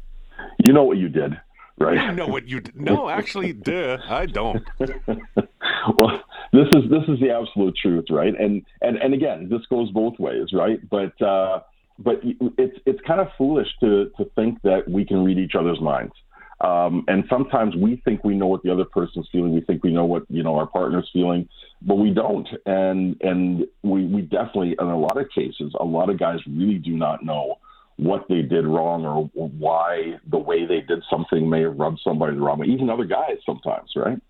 You 0.58 0.72
know 0.72 0.84
what 0.84 0.96
you 0.96 1.10
did, 1.10 1.38
right? 1.76 2.02
You 2.02 2.12
know 2.12 2.26
what 2.26 2.48
you 2.48 2.60
did. 2.60 2.80
No, 2.80 3.08
actually, 3.10 3.52
duh, 3.52 3.98
I 4.08 4.24
don't. 4.24 4.64
well, 4.78 6.22
this 6.52 6.68
is 6.76 6.88
this 6.88 7.02
is 7.08 7.20
the 7.20 7.30
absolute 7.30 7.76
truth, 7.76 8.06
right? 8.08 8.32
And 8.38 8.64
and 8.80 8.96
and 8.96 9.12
again, 9.12 9.48
this 9.50 9.66
goes 9.68 9.90
both 9.90 10.18
ways, 10.18 10.48
right? 10.54 10.78
But 10.88 11.20
uh, 11.20 11.60
but 11.98 12.20
it's 12.58 12.78
it's 12.86 13.00
kind 13.06 13.20
of 13.20 13.28
foolish 13.38 13.68
to 13.80 14.10
to 14.16 14.24
think 14.34 14.60
that 14.62 14.88
we 14.88 15.04
can 15.04 15.24
read 15.24 15.38
each 15.38 15.54
other's 15.58 15.80
minds. 15.80 16.12
Um, 16.60 17.04
and 17.06 17.24
sometimes 17.28 17.76
we 17.76 18.00
think 18.04 18.24
we 18.24 18.34
know 18.34 18.46
what 18.46 18.62
the 18.62 18.72
other 18.72 18.86
person's 18.86 19.28
feeling. 19.30 19.54
We 19.54 19.60
think 19.60 19.84
we 19.84 19.92
know 19.92 20.06
what 20.06 20.22
you 20.28 20.42
know 20.42 20.56
our 20.56 20.66
partner's 20.66 21.08
feeling, 21.12 21.48
but 21.82 21.96
we 21.96 22.10
don't. 22.10 22.48
And 22.64 23.16
and 23.20 23.66
we 23.82 24.04
we 24.06 24.22
definitely, 24.22 24.76
in 24.78 24.86
a 24.86 24.98
lot 24.98 25.20
of 25.20 25.28
cases, 25.34 25.74
a 25.78 25.84
lot 25.84 26.08
of 26.08 26.18
guys 26.18 26.38
really 26.46 26.78
do 26.78 26.96
not 26.96 27.24
know 27.24 27.56
what 27.96 28.26
they 28.28 28.42
did 28.42 28.66
wrong 28.66 29.06
or, 29.06 29.24
why 29.34 30.18
the 30.30 30.38
way 30.38 30.66
they 30.66 30.82
did 30.82 31.02
something 31.10 31.48
may 31.48 31.62
have 31.62 31.78
rubbed 31.78 31.98
somebody 32.04 32.34
the 32.34 32.40
wrong 32.40 32.58
way. 32.58 32.66
Even 32.66 32.90
other 32.90 33.06
guys 33.06 33.38
sometimes, 33.44 33.90
right? 33.96 34.20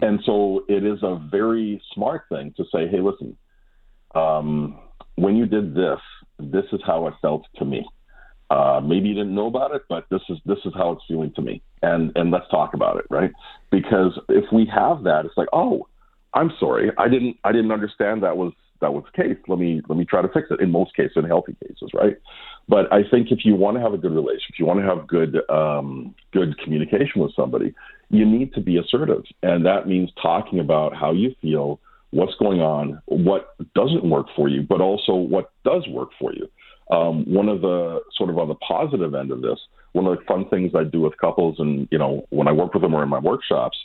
And 0.00 0.20
so 0.26 0.64
it 0.68 0.84
is 0.84 0.98
a 1.02 1.20
very 1.30 1.80
smart 1.94 2.24
thing 2.28 2.52
to 2.56 2.64
say, 2.64 2.88
hey, 2.88 3.00
listen, 3.00 3.36
um, 4.14 4.78
when 5.14 5.36
you 5.36 5.46
did 5.46 5.74
this, 5.74 6.00
this 6.50 6.64
is 6.72 6.80
how 6.86 7.06
it 7.06 7.14
felt 7.22 7.46
to 7.56 7.64
me. 7.64 7.86
Uh, 8.50 8.80
maybe 8.84 9.08
you 9.08 9.14
didn't 9.14 9.34
know 9.34 9.46
about 9.46 9.74
it, 9.74 9.82
but 9.88 10.04
this 10.10 10.20
is 10.28 10.38
this 10.44 10.58
is 10.64 10.72
how 10.74 10.92
it's 10.92 11.02
feeling 11.08 11.32
to 11.34 11.42
me, 11.42 11.62
and 11.82 12.12
and 12.16 12.30
let's 12.30 12.48
talk 12.50 12.74
about 12.74 12.98
it, 12.98 13.06
right? 13.08 13.32
Because 13.70 14.18
if 14.28 14.44
we 14.52 14.66
have 14.66 15.04
that, 15.04 15.24
it's 15.24 15.36
like, 15.36 15.48
oh, 15.52 15.88
I'm 16.34 16.50
sorry, 16.60 16.90
I 16.98 17.08
didn't 17.08 17.36
I 17.44 17.52
didn't 17.52 17.72
understand 17.72 18.22
that 18.22 18.36
was 18.36 18.52
that 18.82 18.92
was 18.92 19.04
the 19.04 19.22
case. 19.22 19.38
Let 19.48 19.58
me 19.58 19.80
let 19.88 19.96
me 19.96 20.04
try 20.04 20.20
to 20.20 20.28
fix 20.28 20.48
it. 20.50 20.60
In 20.60 20.70
most 20.70 20.94
cases, 20.94 21.12
in 21.16 21.24
healthy 21.24 21.56
cases, 21.66 21.90
right? 21.94 22.18
But 22.68 22.92
I 22.92 23.08
think 23.10 23.30
if 23.30 23.44
you 23.44 23.54
want 23.54 23.78
to 23.78 23.82
have 23.82 23.94
a 23.94 23.98
good 23.98 24.12
relationship, 24.12 24.50
if 24.50 24.58
you 24.58 24.66
want 24.66 24.80
to 24.80 24.86
have 24.86 25.06
good 25.06 25.40
um, 25.48 26.14
good 26.32 26.58
communication 26.58 27.22
with 27.22 27.34
somebody, 27.34 27.74
you 28.10 28.26
need 28.26 28.52
to 28.54 28.60
be 28.60 28.76
assertive, 28.76 29.24
and 29.42 29.64
that 29.64 29.88
means 29.88 30.10
talking 30.20 30.58
about 30.58 30.94
how 30.94 31.12
you 31.12 31.34
feel, 31.40 31.80
what's 32.12 32.34
going 32.38 32.60
on, 32.60 33.02
what 33.06 33.54
doesn't 33.74 34.08
work 34.08 34.26
for 34.36 34.48
you, 34.48 34.62
but 34.62 34.80
also 34.80 35.14
what 35.14 35.50
does 35.64 35.86
work 35.88 36.10
for 36.18 36.32
you. 36.32 36.48
Um, 36.90 37.24
one 37.24 37.48
of 37.48 37.60
the 37.60 38.00
sort 38.16 38.30
of 38.30 38.38
on 38.38 38.48
the 38.48 38.54
positive 38.56 39.14
end 39.14 39.30
of 39.30 39.42
this, 39.42 39.58
one 39.92 40.06
of 40.06 40.16
the 40.16 40.24
fun 40.24 40.48
things 40.48 40.72
I 40.76 40.84
do 40.84 41.00
with 41.00 41.16
couples, 41.18 41.56
and 41.58 41.88
you 41.90 41.98
know 41.98 42.26
when 42.30 42.48
I 42.48 42.52
work 42.52 42.74
with 42.74 42.82
them 42.82 42.94
or 42.94 43.02
in 43.02 43.08
my 43.08 43.18
workshops, 43.18 43.78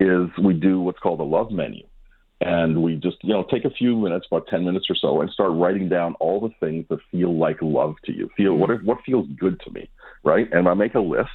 is 0.00 0.28
we 0.42 0.54
do 0.54 0.80
what's 0.80 0.98
called 0.98 1.20
a 1.20 1.24
love 1.24 1.50
menu. 1.50 1.84
And 2.40 2.82
we 2.82 2.96
just 2.96 3.16
you 3.22 3.32
know 3.32 3.46
take 3.50 3.64
a 3.64 3.70
few 3.70 3.96
minutes 3.96 4.26
about 4.30 4.46
10 4.48 4.64
minutes 4.64 4.86
or 4.90 4.96
so 4.96 5.22
and 5.22 5.30
start 5.30 5.52
writing 5.52 5.88
down 5.88 6.14
all 6.20 6.40
the 6.40 6.54
things 6.60 6.84
that 6.90 6.98
feel 7.10 7.36
like 7.36 7.56
love 7.62 7.94
to 8.04 8.12
you. 8.12 8.28
Feel 8.36 8.54
what 8.54 8.70
what 8.84 8.98
feels 9.06 9.26
good 9.38 9.58
to 9.60 9.70
me 9.70 9.88
right? 10.26 10.48
And 10.52 10.68
i 10.68 10.74
make 10.74 10.94
a 10.94 11.00
list 11.00 11.30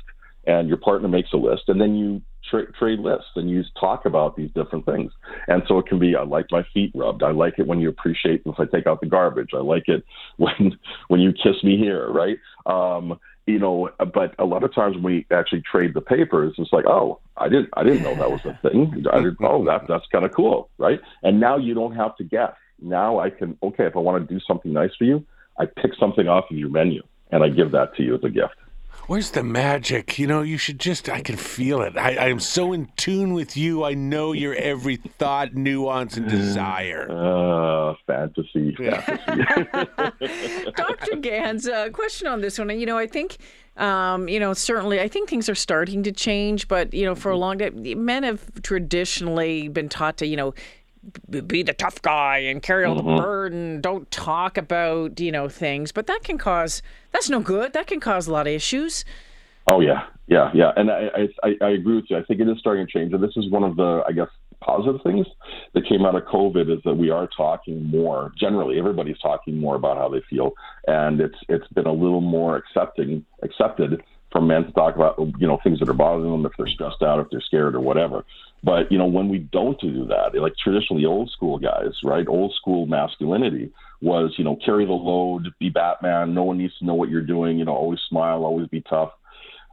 and 0.46 0.68
your 0.68 0.78
partner 0.78 1.08
makes 1.08 1.34
a 1.34 1.38
list, 1.38 1.64
and 1.68 1.80
then 1.80 1.96
you 1.96 2.22
tra- 2.50 2.72
trade 2.74 3.00
lists 3.00 3.30
and 3.36 3.50
you 3.50 3.64
talk 3.80 4.06
about 4.06 4.36
these 4.36 4.50
different 4.54 4.86
things. 4.86 5.12
And 5.48 5.64
so 5.68 5.80
it 5.80 5.88
can 5.88 6.00
be, 6.00 6.16
I 6.16 6.24
like 6.24 6.48
my 6.52 6.64
feet 6.74 6.92
rubbed. 6.96 7.24
I 7.24 7.32
like 7.32 7.56
it 7.58 7.68
when 7.68 7.80
you 7.80 7.90
appreciate 7.90 8.42
if 8.46 8.60
I 8.60 8.66
take 8.66 8.88
out 8.88 9.02
the 9.02 9.08
garbage. 9.08 9.52
I 9.54 9.62
like 9.62 9.88
it 9.88 10.04
when 10.38 10.78
when 11.08 11.20
you 11.20 11.32
kiss 11.32 11.64
me 11.64 11.78
here, 11.78 12.10
right? 12.10 12.38
Um, 12.66 13.20
you 13.48 13.58
know, 13.58 13.90
but 14.14 14.36
a 14.38 14.46
lot 14.46 14.64
of 14.64 14.74
times 14.74 14.96
when 14.96 15.04
we 15.04 15.26
actually 15.32 15.64
trade 15.70 15.94
the 15.94 16.02
papers, 16.02 16.54
it's 16.58 16.72
like, 16.72 16.86
oh, 16.86 17.20
I 17.38 17.50
didn't, 17.50 17.70
I 17.74 17.84
didn't 17.84 18.04
know 18.04 18.16
that 18.16 18.30
was 18.30 18.42
a 18.46 18.70
thing. 18.70 19.04
I 19.12 19.18
didn't, 19.18 19.38
oh, 19.42 19.66
that 19.66 19.82
that's 19.88 20.06
kind 20.12 20.26
of 20.26 20.32
cool, 20.34 20.70
right? 20.78 21.00
And 21.24 21.40
now 21.40 21.58
you 21.58 21.74
don't 21.74 21.96
have 21.96 22.16
to 22.18 22.24
guess. 22.24 22.54
Now 22.80 23.20
I 23.20 23.30
can, 23.30 23.58
okay, 23.64 23.86
if 23.86 23.96
I 23.96 24.00
want 24.00 24.28
to 24.28 24.34
do 24.34 24.40
something 24.48 24.72
nice 24.72 24.92
for 24.98 25.06
you, 25.06 25.26
I 25.60 25.66
pick 25.66 25.92
something 26.00 26.28
off 26.28 26.46
of 26.52 26.58
your 26.58 26.70
menu 26.70 27.02
and 27.32 27.44
I 27.44 27.50
give 27.50 27.72
that 27.72 27.96
to 27.96 28.04
you 28.04 28.16
as 28.16 28.24
a 28.24 28.30
gift. 28.30 28.56
Where's 29.08 29.32
the 29.32 29.44
magic? 29.44 30.18
You 30.20 30.28
know, 30.28 30.42
you 30.42 30.58
should 30.58 30.80
just, 30.80 31.10
I 31.10 31.22
can 31.22 31.36
feel 31.36 31.82
it. 31.82 31.98
I, 31.98 32.16
I 32.16 32.28
am 32.30 32.40
so 32.40 32.72
in 32.72 32.88
tune 32.96 33.34
with 33.34 33.58
you. 33.58 33.84
I 33.84 33.94
know 33.94 34.32
your 34.32 34.56
every 34.56 34.96
thought, 34.96 35.54
nuance, 35.54 36.16
and 36.16 36.30
desire. 36.30 37.12
Uh, 37.12 37.96
fantasy, 38.08 38.74
fantasy. 38.76 40.72
Dr. 40.76 41.18
Ganz, 41.18 41.68
a 41.68 41.90
question 41.90 42.28
on 42.28 42.42
this 42.42 42.58
one. 42.58 42.70
You 42.80 42.86
know, 42.86 42.98
I 42.98 43.08
think, 43.08 43.38
um, 43.76 44.30
you 44.30 44.40
know, 44.40 44.54
certainly, 44.54 45.02
I 45.02 45.08
think 45.08 45.30
things 45.30 45.50
are 45.50 45.56
starting 45.56 46.04
to 46.04 46.12
change, 46.12 46.68
but, 46.68 46.94
you 46.94 47.06
know, 47.06 47.16
for 47.16 47.32
a 47.32 47.38
long 47.38 47.58
time, 47.58 47.84
men 48.06 48.24
have 48.24 48.62
traditionally 48.64 49.68
been 49.68 49.90
taught 49.90 50.18
to, 50.18 50.26
you 50.26 50.38
know, 50.38 50.54
be 51.48 51.64
the 51.64 51.74
tough 51.74 52.02
guy 52.02 52.38
and 52.40 52.62
carry 52.62 52.86
all 52.86 52.96
the 52.96 53.02
mm-hmm. 53.02 53.22
burden. 53.22 53.82
Don't 53.82 54.10
talk 54.12 54.58
about 54.58 55.20
you 55.20 55.32
know 55.32 55.50
things, 55.50 55.92
but 55.92 56.08
that 56.08 56.24
can 56.24 56.38
cause 56.38 56.82
that's 57.12 57.30
no 57.30 57.40
good. 57.40 57.74
That 57.74 57.88
can 57.88 58.00
cause 58.00 58.28
a 58.28 58.32
lot 58.32 58.48
of 58.48 58.54
issues. 58.54 59.06
Oh 59.68 59.80
yeah, 59.80 60.06
yeah, 60.28 60.52
yeah, 60.54 60.72
and 60.76 60.92
I 60.92 61.30
I, 61.44 61.56
I 61.62 61.70
agree 61.70 61.96
with 61.96 62.06
you. 62.10 62.18
I 62.18 62.24
think 62.24 62.40
it 62.40 62.48
is 62.48 62.58
starting 62.60 62.86
to 62.86 62.92
change, 62.92 63.14
and 63.14 63.24
this 63.24 63.36
is 63.36 63.50
one 63.50 63.64
of 63.64 63.76
the 63.76 64.04
I 64.08 64.12
guess 64.12 64.30
positive 64.62 65.02
things 65.02 65.26
that 65.74 65.88
came 65.88 66.06
out 66.06 66.16
of 66.16 66.24
COVID 66.24 66.72
is 66.72 66.82
that 66.86 66.94
we 66.94 67.10
are 67.10 67.28
talking 67.36 67.84
more. 67.84 68.32
Generally, 68.40 68.78
everybody's 68.78 69.18
talking 69.20 69.58
more 69.60 69.76
about 69.76 69.98
how 69.98 70.10
they 70.10 70.22
feel, 70.30 70.52
and 70.88 71.20
it's 71.20 71.38
it's 71.50 71.68
been 71.70 71.88
a 71.88 71.94
little 71.94 72.22
more 72.22 72.58
accepting 72.58 73.26
accepted 73.44 74.02
for 74.32 74.42
men 74.42 74.64
to 74.66 74.72
talk 74.72 74.96
about 74.96 75.16
you 75.40 75.48
know 75.48 75.60
things 75.64 75.80
that 75.80 75.90
are 75.90 75.94
bothering 75.94 76.32
them 76.32 76.46
if 76.46 76.54
they're 76.58 76.68
stressed 76.68 77.02
out, 77.02 77.20
if 77.20 77.28
they're 77.32 77.42
scared 77.42 77.76
or 77.76 77.82
whatever. 77.82 78.24
But 78.64 78.92
you 78.92 78.98
know, 78.98 79.08
when 79.08 79.28
we 79.30 79.40
don't 79.40 79.80
do 79.82 80.06
that, 80.08 80.40
like 80.40 80.54
traditionally 80.62 81.06
old 81.06 81.32
school 81.32 81.58
guys, 81.58 81.94
right? 82.04 82.28
Old 82.28 82.54
school 82.54 82.86
masculinity 82.86 83.72
was, 84.02 84.34
you 84.38 84.44
know, 84.44 84.58
carry 84.64 84.86
the 84.86 84.92
load, 84.92 85.48
be 85.60 85.70
Batman. 85.70 86.34
No 86.34 86.44
one 86.44 86.58
needs 86.58 86.78
to 86.78 86.86
know 86.86 86.94
what 86.94 87.10
you're 87.10 87.22
doing. 87.22 87.58
You 87.58 87.66
know, 87.66 87.74
always 87.74 88.00
smile, 88.08 88.46
always 88.46 88.68
be 88.68 88.82
tough. 88.82 89.12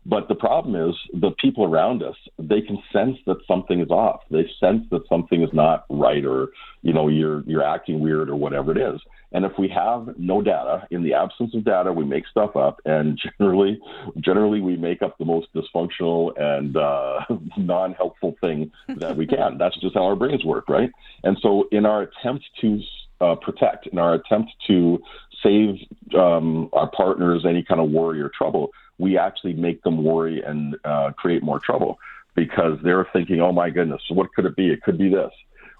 But 0.09 0.29
the 0.29 0.35
problem 0.35 0.75
is 0.89 0.95
the 1.13 1.33
people 1.33 1.65
around 1.65 2.03
us, 2.03 2.17
they 2.39 2.63
can 2.63 2.79
sense 2.93 3.19
that 3.27 3.37
something 3.47 3.81
is 3.81 3.91
off. 3.91 4.23
They 4.31 4.51
sense 4.59 4.87
that 4.91 5.07
something 5.07 5.43
is 5.43 5.51
not 5.53 5.85
right 5.91 6.25
or, 6.25 6.49
you 6.81 6.95
know, 6.95 7.09
you're 7.09 7.43
you're 7.43 7.63
acting 7.63 8.01
weird 8.01 8.31
or 8.31 8.37
whatever 8.37 8.73
it 8.73 8.79
is. 8.79 9.01
And 9.33 9.45
if 9.45 9.53
we 9.59 9.69
have 9.69 10.15
no 10.17 10.41
data, 10.41 10.87
in 10.91 11.03
the 11.03 11.13
absence 11.13 11.55
of 11.55 11.63
data, 11.63 11.93
we 11.93 12.07
make 12.07 12.27
stuff 12.27 12.57
up, 12.57 12.81
and 12.87 13.21
generally, 13.39 13.79
generally 14.19 14.63
we 14.63 14.77
make 14.77 15.03
up 15.03 15.19
the 15.19 15.27
most 15.27 15.49
dysfunctional 15.55 16.33
and 16.41 16.75
uh, 16.79 17.21
non-helpful 17.59 18.37
thing 18.41 18.73
that 18.97 19.15
we 19.15 19.27
can. 19.27 19.59
That's 19.59 19.79
just 19.81 19.95
how 19.95 20.05
our 20.05 20.17
brains 20.17 20.47
work, 20.47 20.71
right? 20.71 20.91
And 21.25 21.37
so, 21.43 21.69
in 21.71 21.85
our 21.85 22.03
attempt 22.03 22.47
to 22.63 22.81
uh, 23.21 23.35
protect, 23.35 23.89
in 23.89 23.99
our 23.99 24.15
attempt 24.15 24.53
to 24.69 25.03
save 25.43 25.75
um, 26.19 26.71
our 26.73 26.91
partners 26.91 27.45
any 27.47 27.63
kind 27.63 27.81
of 27.83 27.91
worry 27.91 28.23
or 28.23 28.31
trouble, 28.31 28.71
we 28.99 29.17
actually 29.17 29.55
make 29.55 29.83
them 29.83 30.03
worry 30.03 30.43
and 30.43 30.77
uh, 30.85 31.13
create 31.17 31.43
more 31.43 31.61
trouble 31.61 31.99
because 32.35 32.79
they're 32.83 33.07
thinking, 33.13 33.41
"Oh 33.41 33.53
my 33.53 33.71
goodness, 33.71 34.03
what 34.11 34.33
could 34.35 34.45
it 34.45 34.57
be? 34.57 34.71
It 34.71 34.83
could 34.83 34.99
be 34.99 35.09
this." 35.09 35.33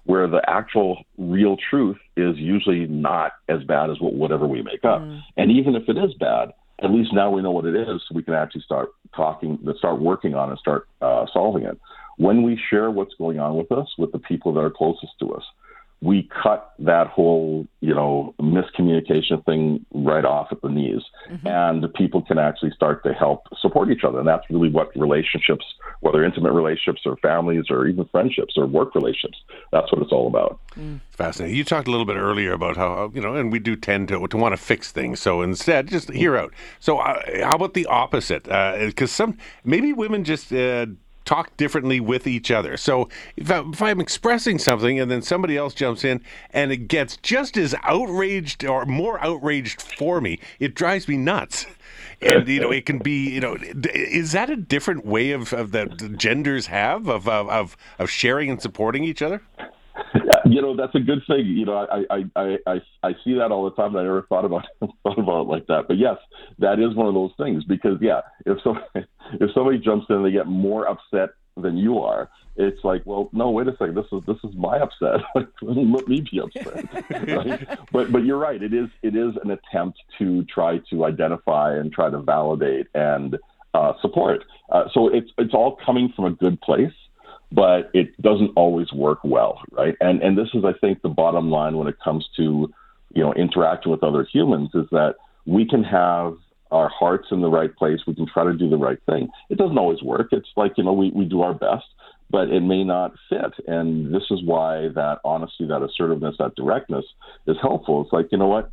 where 0.05 0.27
the 0.27 0.41
actual 0.47 1.03
real 1.19 1.55
truth 1.69 1.97
is 2.17 2.35
usually 2.35 2.87
not 2.87 3.33
as 3.47 3.63
bad 3.65 3.91
as 3.91 3.99
what, 3.99 4.13
whatever 4.13 4.47
we 4.47 4.63
make 4.63 4.83
up. 4.83 5.01
Mm. 5.01 5.21
And 5.37 5.51
even 5.51 5.75
if 5.75 5.87
it 5.87 5.97
is 5.97 6.15
bad, 6.19 6.51
at 6.81 6.89
least 6.89 7.13
now 7.13 7.29
we 7.29 7.43
know 7.43 7.51
what 7.51 7.65
it 7.65 7.75
is, 7.75 8.01
so 8.07 8.15
we 8.15 8.23
can 8.23 8.33
actually 8.33 8.61
start 8.61 8.89
talking, 9.15 9.59
start 9.77 10.01
working 10.01 10.33
on 10.33 10.51
it, 10.51 10.57
start 10.57 10.87
uh, 11.01 11.25
solving 11.31 11.63
it. 11.63 11.79
When 12.17 12.41
we 12.41 12.59
share 12.69 12.89
what's 12.89 13.13
going 13.19 13.39
on 13.39 13.55
with 13.55 13.71
us 13.71 13.87
with 13.99 14.11
the 14.11 14.17
people 14.17 14.51
that 14.53 14.61
are 14.61 14.71
closest 14.71 15.13
to 15.19 15.33
us, 15.33 15.43
we 16.01 16.29
cut 16.41 16.73
that 16.79 17.07
whole, 17.07 17.67
you 17.81 17.93
know, 17.93 18.33
miscommunication 18.39 19.43
thing 19.45 19.85
right 19.93 20.23
off 20.23 20.47
at 20.51 20.61
the 20.61 20.69
knees. 20.69 21.01
Mm-hmm. 21.29 21.47
And 21.47 21.93
people 21.93 22.21
can 22.21 22.37
actually 22.37 22.71
start 22.71 23.03
to 23.03 23.13
help 23.13 23.47
support 23.59 23.91
each 23.91 24.05
other. 24.05 24.19
And 24.19 24.27
that's 24.27 24.49
really 24.49 24.69
what 24.69 24.95
relationships, 24.95 25.65
whether 25.99 26.23
intimate 26.23 26.53
relationships 26.53 27.01
or 27.05 27.17
families 27.17 27.65
or 27.69 27.85
even 27.85 28.05
friendships 28.05 28.53
or 28.55 28.65
work 28.65 28.95
relationships, 28.95 29.39
that's 29.73 29.91
what 29.91 30.01
it's 30.01 30.13
all 30.13 30.27
about. 30.27 30.61
Mm. 30.77 31.01
Fascinating. 31.09 31.57
You 31.57 31.65
talked 31.65 31.89
a 31.89 31.91
little 31.91 32.05
bit 32.05 32.15
earlier 32.15 32.53
about 32.53 32.77
how, 32.77 33.11
you 33.13 33.19
know, 33.19 33.35
and 33.35 33.51
we 33.51 33.59
do 33.59 33.75
tend 33.75 34.07
to, 34.07 34.25
to 34.25 34.37
want 34.37 34.53
to 34.53 34.57
fix 34.57 34.93
things. 34.93 35.19
So 35.19 35.41
instead, 35.41 35.89
just 35.89 36.09
hear 36.11 36.37
out. 36.37 36.53
So 36.79 36.99
uh, 36.99 37.45
how 37.45 37.55
about 37.55 37.73
the 37.73 37.85
opposite? 37.87 38.43
Because 38.43 39.11
uh, 39.11 39.13
some, 39.13 39.37
maybe 39.65 39.91
women 39.91 40.23
just, 40.23 40.53
uh, 40.53 40.85
talk 41.29 41.55
differently 41.57 41.99
with 41.99 42.25
each 42.25 42.49
other. 42.49 42.75
So 42.75 43.07
if, 43.37 43.51
I, 43.51 43.59
if 43.59 43.81
I'm 43.83 44.01
expressing 44.01 44.57
something 44.57 44.99
and 44.99 45.11
then 45.11 45.21
somebody 45.21 45.55
else 45.57 45.75
jumps 45.75 46.03
in 46.03 46.21
and 46.49 46.71
it 46.71 46.87
gets 46.87 47.17
just 47.17 47.55
as 47.55 47.75
outraged 47.83 48.65
or 48.65 48.83
more 48.87 49.23
outraged 49.23 49.79
for 49.79 50.21
me, 50.21 50.39
it 50.59 50.73
drives 50.73 51.07
me 51.07 51.17
nuts. 51.17 51.67
And 52.19 52.47
you 52.47 52.59
know, 52.59 52.71
it 52.71 52.87
can 52.87 52.97
be 52.97 53.29
you 53.29 53.39
know, 53.41 53.57
is 53.93 54.31
that 54.31 54.49
a 54.49 54.55
different 54.55 55.05
way 55.05 55.31
of, 55.31 55.53
of 55.53 55.71
that 55.71 56.17
genders 56.17 56.65
have 56.65 57.07
of, 57.07 57.29
of 57.29 57.77
of 57.99 58.09
sharing 58.09 58.49
and 58.49 58.61
supporting 58.61 59.03
each 59.03 59.21
other? 59.21 59.41
you 60.45 60.61
know 60.61 60.75
that's 60.75 60.95
a 60.95 60.99
good 60.99 61.21
thing. 61.27 61.45
You 61.45 61.65
know, 61.65 61.77
I 61.77 62.03
I 62.09 62.57
I 62.65 62.81
I, 63.03 63.11
see 63.23 63.35
that 63.35 63.51
all 63.51 63.65
the 63.65 63.75
time. 63.75 63.95
I 63.95 64.03
never 64.03 64.23
thought 64.23 64.45
about 64.45 64.65
thought 64.79 65.19
about 65.19 65.41
it 65.41 65.47
like 65.47 65.67
that. 65.67 65.87
But 65.87 65.97
yes, 65.97 66.17
that 66.59 66.79
is 66.79 66.95
one 66.95 67.07
of 67.07 67.13
those 67.13 67.31
things 67.37 67.63
because 67.63 67.97
yeah, 68.01 68.21
if 68.45 68.57
so 68.63 68.75
if 69.33 69.51
somebody 69.53 69.79
jumps 69.79 70.07
in 70.09 70.17
and 70.17 70.25
they 70.25 70.31
get 70.31 70.47
more 70.47 70.87
upset 70.87 71.29
than 71.57 71.77
you 71.77 71.99
are, 71.99 72.29
it's 72.55 72.83
like, 72.83 73.05
well, 73.05 73.29
no, 73.31 73.49
wait 73.49 73.67
a 73.67 73.71
second. 73.73 73.95
This 73.95 74.05
is 74.11 74.21
this 74.25 74.37
is 74.43 74.55
my 74.55 74.79
upset. 74.79 75.21
Let 75.61 76.07
me 76.07 76.21
be 76.29 76.39
upset. 76.39 76.93
right? 77.37 77.79
But 77.91 78.11
but 78.11 78.25
you're 78.25 78.37
right. 78.37 78.61
It 78.61 78.73
is 78.73 78.89
it 79.01 79.15
is 79.15 79.33
an 79.43 79.51
attempt 79.51 79.99
to 80.17 80.43
try 80.45 80.79
to 80.89 81.05
identify 81.05 81.75
and 81.75 81.91
try 81.91 82.09
to 82.09 82.19
validate 82.19 82.87
and 82.93 83.37
uh, 83.73 83.93
support. 84.01 84.43
Uh, 84.69 84.85
so 84.93 85.07
it's 85.07 85.31
it's 85.37 85.53
all 85.53 85.77
coming 85.85 86.11
from 86.15 86.25
a 86.25 86.31
good 86.31 86.59
place 86.61 86.93
but 87.51 87.89
it 87.93 88.19
doesn't 88.21 88.51
always 88.55 88.91
work 88.93 89.19
well, 89.23 89.61
right? 89.71 89.95
And 90.01 90.21
and 90.21 90.37
this 90.37 90.49
is, 90.53 90.63
I 90.63 90.73
think, 90.73 91.01
the 91.01 91.09
bottom 91.09 91.49
line 91.49 91.77
when 91.77 91.87
it 91.87 91.95
comes 92.03 92.27
to 92.37 92.71
you 93.13 93.23
know 93.23 93.33
interacting 93.33 93.91
with 93.91 94.03
other 94.03 94.23
humans 94.23 94.69
is 94.73 94.85
that 94.91 95.15
we 95.45 95.67
can 95.67 95.83
have 95.83 96.35
our 96.71 96.89
hearts 96.89 97.27
in 97.31 97.41
the 97.41 97.49
right 97.49 97.75
place. 97.75 97.99
We 98.05 98.15
can 98.15 98.27
try 98.27 98.43
to 98.43 98.53
do 98.53 98.69
the 98.69 98.77
right 98.77 98.99
thing. 99.05 99.29
It 99.49 99.57
doesn't 99.57 99.77
always 99.77 100.01
work. 100.01 100.29
It's 100.31 100.49
like 100.55 100.73
you 100.77 100.83
know 100.83 100.93
we 100.93 101.11
we 101.11 101.25
do 101.25 101.41
our 101.41 101.53
best, 101.53 101.85
but 102.29 102.49
it 102.49 102.61
may 102.61 102.83
not 102.83 103.13
fit. 103.29 103.53
And 103.67 104.13
this 104.13 104.23
is 104.31 104.43
why 104.43 104.89
that 104.95 105.19
honesty, 105.23 105.67
that 105.67 105.81
assertiveness, 105.81 106.35
that 106.39 106.55
directness 106.55 107.05
is 107.47 107.57
helpful. 107.61 108.03
It's 108.03 108.13
like 108.13 108.27
you 108.31 108.37
know 108.37 108.47
what. 108.47 108.71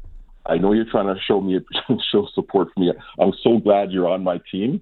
I 0.48 0.58
know 0.58 0.72
you're 0.72 0.88
trying 0.88 1.12
to 1.12 1.20
show 1.20 1.40
me 1.40 1.58
show 2.12 2.28
support 2.32 2.68
for 2.72 2.80
me. 2.80 2.92
I'm 3.18 3.32
so 3.42 3.58
glad 3.58 3.90
you're 3.90 4.08
on 4.08 4.22
my 4.22 4.40
team 4.52 4.80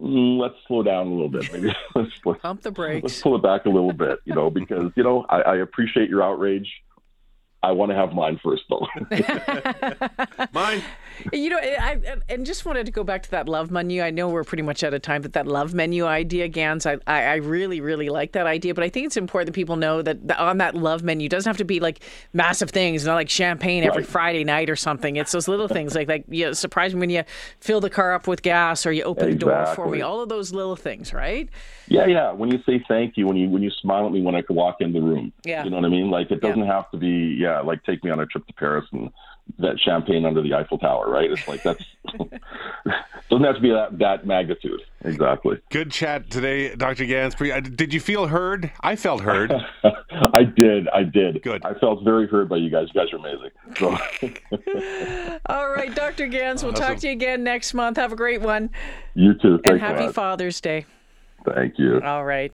Mm, 0.00 0.40
let's 0.40 0.56
slow 0.66 0.82
down 0.82 1.06
a 1.06 1.10
little 1.10 1.28
bit. 1.28 1.52
Maybe 1.52 1.72
let's 1.94 2.10
pump 2.42 2.62
the 2.62 2.72
brakes. 2.72 3.02
Let's 3.04 3.22
pull 3.22 3.36
it 3.36 3.42
back 3.42 3.64
a 3.64 3.70
little 3.70 3.92
bit, 3.92 4.18
you 4.24 4.34
know, 4.34 4.50
because 4.50 4.90
you 4.96 5.04
know 5.04 5.24
I, 5.28 5.40
I 5.40 5.56
appreciate 5.56 6.10
your 6.10 6.22
outrage. 6.22 6.68
I 7.64 7.72
want 7.72 7.90
to 7.92 7.96
have 7.96 8.12
mine 8.12 8.38
first, 8.44 8.64
though. 8.68 8.86
mine. 10.52 10.82
You 11.32 11.48
know, 11.50 11.58
I, 11.58 11.98
and 12.28 12.44
just 12.44 12.66
wanted 12.66 12.86
to 12.86 12.92
go 12.92 13.04
back 13.04 13.22
to 13.22 13.30
that 13.30 13.48
love 13.48 13.70
menu. 13.70 14.02
I 14.02 14.10
know 14.10 14.28
we're 14.28 14.44
pretty 14.44 14.62
much 14.62 14.84
out 14.84 14.92
of 14.92 15.00
time, 15.00 15.22
but 15.22 15.32
that 15.32 15.46
love 15.46 15.72
menu 15.72 16.04
idea, 16.04 16.48
Ganz, 16.48 16.84
I, 16.84 16.98
I 17.06 17.36
really, 17.36 17.80
really 17.80 18.08
like 18.10 18.32
that 18.32 18.46
idea. 18.46 18.74
But 18.74 18.84
I 18.84 18.88
think 18.90 19.06
it's 19.06 19.16
important 19.16 19.46
that 19.46 19.54
people 19.54 19.76
know 19.76 20.02
that 20.02 20.38
on 20.38 20.58
that 20.58 20.74
love 20.74 21.02
menu 21.02 21.28
doesn't 21.28 21.48
have 21.48 21.56
to 21.58 21.64
be 21.64 21.80
like 21.80 22.00
massive 22.32 22.70
things, 22.70 23.06
not 23.06 23.14
like 23.14 23.30
champagne 23.30 23.84
every 23.84 24.02
right. 24.02 24.10
Friday 24.10 24.44
night 24.44 24.68
or 24.68 24.76
something. 24.76 25.16
It's 25.16 25.32
those 25.32 25.48
little 25.48 25.68
things 25.68 25.94
like 25.94 26.08
like 26.08 26.24
you 26.28 26.46
know, 26.46 26.52
surprise 26.52 26.94
me 26.94 27.00
when 27.00 27.10
you 27.10 27.24
fill 27.60 27.80
the 27.80 27.90
car 27.90 28.12
up 28.12 28.26
with 28.26 28.42
gas 28.42 28.84
or 28.84 28.92
you 28.92 29.04
open 29.04 29.28
exactly. 29.28 29.38
the 29.38 29.64
door 29.64 29.74
for 29.74 29.88
me. 29.88 30.02
All 30.02 30.20
of 30.20 30.28
those 30.28 30.52
little 30.52 30.76
things, 30.76 31.14
right? 31.14 31.48
Yeah, 31.86 32.06
yeah. 32.06 32.32
When 32.32 32.50
you 32.50 32.60
say 32.66 32.84
thank 32.88 33.16
you, 33.16 33.26
when 33.26 33.36
you 33.36 33.48
when 33.48 33.62
you 33.62 33.70
smile 33.70 34.06
at 34.06 34.12
me 34.12 34.20
when 34.20 34.34
I 34.34 34.42
walk 34.50 34.80
in 34.80 34.92
the 34.92 35.00
room, 35.00 35.32
yeah. 35.44 35.64
you 35.64 35.70
know 35.70 35.76
what 35.76 35.84
I 35.84 35.88
mean. 35.88 36.10
Like 36.10 36.30
it 36.30 36.40
doesn't 36.40 36.58
yeah. 36.58 36.74
have 36.74 36.90
to 36.90 36.96
be 36.96 37.36
yeah 37.38 37.53
yeah, 37.54 37.60
like 37.60 37.82
take 37.84 38.02
me 38.04 38.10
on 38.10 38.20
a 38.20 38.26
trip 38.26 38.46
to 38.46 38.52
Paris 38.54 38.84
and 38.92 39.10
that 39.58 39.78
champagne 39.78 40.24
under 40.24 40.40
the 40.42 40.54
Eiffel 40.54 40.78
Tower, 40.78 41.08
right? 41.08 41.30
It's 41.30 41.46
like 41.46 41.62
that's 41.62 41.84
doesn't 43.30 43.44
have 43.44 43.56
to 43.56 43.60
be 43.60 43.70
that 43.70 43.98
that 43.98 44.26
magnitude. 44.26 44.80
Exactly. 45.04 45.60
Good 45.70 45.90
chat 45.90 46.30
today, 46.30 46.74
Dr. 46.74 47.04
Gansbury. 47.04 47.52
Uh, 47.52 47.60
Did 47.60 47.92
you 47.92 48.00
feel 48.00 48.26
heard? 48.28 48.72
I 48.80 48.96
felt 48.96 49.20
heard. 49.20 49.52
I 50.32 50.44
did. 50.44 50.88
I 50.88 51.02
did. 51.02 51.42
Good. 51.42 51.64
I 51.64 51.74
felt 51.74 52.02
very 52.04 52.26
heard 52.26 52.48
by 52.48 52.56
you 52.56 52.70
guys. 52.70 52.88
You 52.94 53.00
guys 53.00 53.12
are 53.12 53.16
amazing. 53.18 53.50
So, 53.76 55.38
All 55.46 55.68
right, 55.70 55.94
Dr. 55.94 56.26
Ganz, 56.26 56.64
we'll 56.64 56.72
talk 56.72 56.96
to 56.98 57.06
you 57.06 57.12
again 57.12 57.44
next 57.44 57.74
month. 57.74 57.98
Have 57.98 58.12
a 58.12 58.16
great 58.16 58.40
one. 58.40 58.70
you 59.14 59.34
too. 59.34 59.54
And 59.54 59.64
Thanks 59.64 59.82
a 59.82 59.86
happy. 59.86 60.12
Father's 60.12 60.60
Day. 60.60 60.86
Thank 61.54 61.78
you. 61.78 62.00
All 62.00 62.24
right. 62.24 62.50